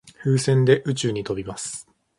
[0.17, 1.87] 風船で宇宙に飛びます。